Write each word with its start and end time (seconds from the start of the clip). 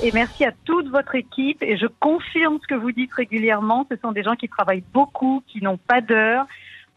et 0.00 0.12
merci 0.12 0.44
à 0.44 0.52
toute 0.64 0.88
votre 0.88 1.14
équipe. 1.14 1.62
Et 1.62 1.76
je 1.76 1.86
confirme 1.86 2.58
ce 2.60 2.66
que 2.66 2.74
vous 2.74 2.92
dites 2.92 3.12
régulièrement. 3.12 3.86
Ce 3.90 3.96
sont 3.96 4.12
des 4.12 4.22
gens 4.22 4.34
qui 4.34 4.48
travaillent 4.48 4.84
beaucoup, 4.92 5.42
qui 5.46 5.62
n'ont 5.62 5.76
pas 5.76 6.00
d'heure, 6.00 6.46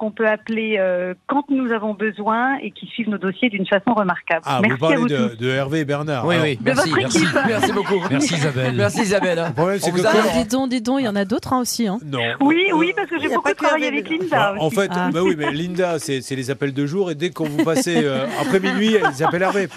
qu'on 0.03 0.11
peut 0.11 0.27
appeler 0.27 0.75
euh, 0.79 1.13
quand 1.27 1.45
nous 1.49 1.71
avons 1.71 1.93
besoin 1.93 2.57
et 2.61 2.71
qui 2.71 2.87
suivent 2.87 3.07
nos 3.07 3.17
dossiers 3.17 3.47
d'une 3.49 3.65
façon 3.65 3.93
remarquable. 3.93 4.41
Ah, 4.45 4.59
merci 4.61 4.73
vous 4.73 4.77
parlez 4.77 4.95
à 4.97 4.99
vous 4.99 5.35
de, 5.37 5.47
Hervé 5.47 5.79
et 5.79 5.85
Bernard. 5.85 6.25
Oui, 6.25 6.35
Alors, 6.35 6.45
oui, 6.45 6.57
De 6.57 6.63
merci, 6.65 6.89
votre 6.89 7.47
merci, 7.47 7.71
beaucoup. 7.71 8.01
Merci 8.11 8.33
Isabelle. 8.33 8.73
Merci 8.75 9.01
Isabelle. 9.03 9.39
hein. 9.39 9.47
Le 9.47 9.53
problème, 9.53 9.79
c'est 9.79 9.91
que 9.91 9.95
vous. 9.95 10.41
Dis 10.43 10.47
donc, 10.49 10.69
dis 10.69 10.81
donc, 10.81 10.99
il 10.99 11.05
y 11.05 11.07
en 11.07 11.15
a 11.15 11.23
d'autres 11.23 11.53
hein, 11.53 11.61
aussi. 11.61 11.87
Hein. 11.87 11.99
Non. 12.05 12.19
Oui, 12.41 12.65
oui, 12.73 12.91
parce 12.93 13.09
que 13.09 13.17
j'ai 13.17 13.29
beaucoup 13.29 13.53
travaillé 13.53 13.87
avec. 13.87 14.09
Linda. 14.09 14.27
Bah, 14.29 14.55
en 14.59 14.69
fait, 14.69 14.91
Ah. 14.93 15.09
bah 15.13 15.21
oui, 15.23 15.35
mais 15.37 15.51
Linda, 15.53 15.99
c'est 15.99 16.19
c'est 16.19 16.35
les 16.35 16.51
appels 16.51 16.73
de 16.73 16.85
jour 16.85 17.09
et 17.09 17.15
dès 17.15 17.29
qu'on 17.29 17.45
vous 17.47 17.63
passez 17.63 18.03
euh, 18.03 18.25
après 18.41 18.59
minuit, 18.59 18.95
elle 18.95 19.13
s'appelle 19.13 19.43
Hervé. 19.43 19.69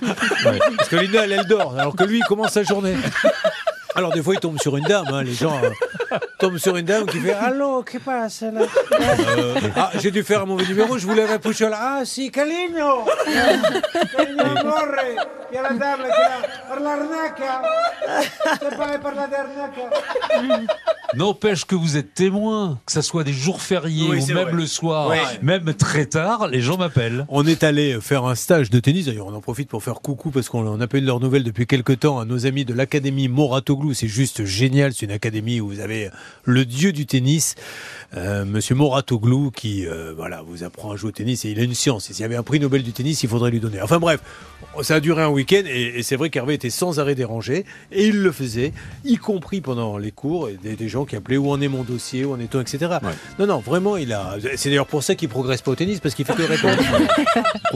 Parce 0.43 0.89
que 0.89 0.97
Linda, 0.97 1.23
elle, 1.23 1.33
elle 1.35 1.47
dort, 1.47 1.79
alors 1.79 1.95
que 1.95 2.03
lui, 2.03 2.19
il 2.19 2.25
commence 2.25 2.51
sa 2.53 2.65
journée. 2.65 2.95
Alors 3.95 4.13
des 4.13 4.23
fois, 4.23 4.35
il 4.35 4.41
tombe 4.41 4.59
sur 4.59 4.77
une 4.77 4.85
dame, 4.85 5.07
hein, 5.11 5.23
les 5.23 5.33
gens 5.33 5.59
tombent 6.39 6.59
sur 6.59 6.77
une 6.77 6.85
dame 6.87 7.07
qui 7.07 7.19
fait 7.21 7.33
Allô, 7.33 7.83
que 7.83 7.99
passe 7.99 8.43
là? 8.43 8.63
Euh, 9.01 9.55
Ah, 9.77 9.91
j'ai 10.01 10.11
dû 10.11 10.23
faire 10.23 10.43
un 10.43 10.47
mauvais 10.47 10.67
numéro, 10.67 10.99
je 10.99 11.07
voulais 11.07 11.25
répondre 11.25 11.55
Ah, 11.75 12.03
si, 12.05 12.31
Caligno 12.31 13.05
Caligno 14.17 14.45
amore 14.45 14.87
Il 15.53 15.55
y 15.55 15.59
a 15.59 15.63
la 15.63 15.69
dame 15.75 16.01
qui 16.01 16.07
est 16.07 16.09
là, 16.09 16.49
par 16.69 16.81
l'arnaque 16.81 17.43
C'est 18.61 18.77
pas 18.77 18.99
par 18.99 19.15
la 19.15 19.27
dernière 19.29 19.71
N'empêche 21.15 21.65
que 21.65 21.77
vous 21.77 21.97
êtes 21.97 22.15
témoin, 22.15 22.79
que 22.85 22.91
ça 22.93 23.01
soit 23.01 23.23
des 23.23 23.33
jours 23.33 23.63
fériés 23.63 24.09
Oui, 24.11 24.21
ou 24.23 24.27
même 24.35 24.49
vrai. 24.49 24.53
le 24.53 24.67
soir, 24.67 25.13
même 25.41 25.73
très 25.75 26.07
tard, 26.07 26.49
les 26.49 26.61
gens 26.61 26.77
m'appellent. 26.77 27.27
On 27.29 27.47
est 27.47 27.63
allé 27.63 27.99
faire 28.01 28.25
un 28.25 28.35
stage 28.35 28.71
de 28.71 28.81
tennis. 28.81 29.07
D'ailleurs, 29.07 29.29
on 29.29 29.35
en 29.35 29.41
profite 29.41 29.69
pour 29.69 29.83
faire 29.85 30.01
coucou 30.03 30.31
parce 30.31 30.49
qu'on 30.49 30.77
n'a 30.77 30.87
pas 30.89 30.99
eu 30.99 31.01
de 31.01 31.07
leurs 31.07 31.21
nouvelles 31.21 31.45
depuis 31.45 31.67
quelques 31.67 32.01
temps 32.01 32.19
à 32.19 32.25
nos 32.25 32.45
amis 32.45 32.65
de 32.65 32.75
l'Académie 32.75 33.29
Moratoglou. 33.29 33.95
C'est 33.95 34.09
juste 34.09 34.45
génial. 34.45 34.93
C'est 34.95 35.07
une 35.07 35.13
académie 35.13 35.61
où 35.61 35.69
vous 35.69 35.81
avez 35.81 36.11
le 36.45 36.65
dieu 36.65 36.93
du 36.93 37.07
tennis, 37.07 37.55
euh, 38.17 38.45
Monsieur 38.45 38.75
Moratoglou, 38.75 39.51
qui 39.51 39.87
euh, 39.87 40.13
voilà 40.17 40.43
vous 40.43 40.65
apprend 40.65 40.93
à 40.93 40.97
jouer 40.97 41.09
au 41.09 41.13
tennis 41.13 41.45
et 41.45 41.51
il 41.51 41.61
a 41.61 41.63
une 41.63 41.75
science. 41.75 42.11
Et 42.11 42.13
s'il 42.13 42.23
y 42.23 42.25
avait 42.25 42.37
un 42.37 42.43
prix 42.43 42.61
Nobel 42.61 42.83
du 42.83 42.93
tennis, 42.93 43.23
il 43.23 43.29
faudrait 43.29 43.51
lui 43.51 43.61
donner. 43.61 43.81
Enfin 43.83 43.99
bref, 43.99 44.21
ça 44.83 44.97
a 44.97 45.01
duré 45.01 45.23
un 45.23 45.29
week-end 45.29 45.63
et, 45.67 45.99
et 45.99 46.03
c'est 46.03 46.17
vrai 46.17 46.31
qu'Hervé 46.31 46.55
était 46.55 46.71
sans 46.71 47.01
arrêt 47.01 47.15
dérangé 47.15 47.65
et 47.93 48.07
il 48.07 48.23
le 48.23 48.33
faisait, 48.33 48.73
y 49.05 49.17
compris 49.17 49.61
pendant 49.61 49.99
les 49.99 50.13
cours, 50.13 50.49
et 50.49 50.59
des, 50.63 50.77
des 50.77 50.89
gens 50.89 51.05
qui 51.05 51.17
appelaient 51.17 51.37
où 51.37 51.51
en 51.51 51.61
est 51.61 51.69
mon 51.69 51.83
dossier, 51.83 52.25
où 52.25 52.33
en 52.33 52.41
est-on, 52.41 52.61
etc. 52.61 52.99
Non, 53.39 53.47
non, 53.47 53.59
vraiment, 53.59 53.97
il 53.97 54.13
a. 54.13 54.37
C'est 54.57 54.69
d'ailleurs 54.69 54.87
pour 54.87 55.03
ça 55.03 55.15
qu'il 55.15 55.29
progresse 55.29 55.63
pas 55.63 55.71
au 55.71 55.75
tennis 55.75 56.01
parce 56.01 56.15
qu'il 56.15 56.25
fait 56.25 56.35
que 56.35 56.43
répondre. 56.43 56.83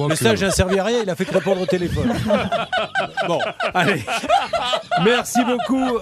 Le 0.09 0.17
stage 0.17 0.41
n'a 0.41 0.51
servi 0.51 0.79
à 0.79 0.85
rien, 0.85 1.03
il 1.03 1.11
a 1.11 1.15
fait 1.15 1.25
que 1.25 1.35
répondre 1.35 1.61
au 1.61 1.67
téléphone. 1.67 2.13
bon, 3.29 3.41
allez. 3.75 4.03
Merci 5.05 5.39
beaucoup. 5.45 5.99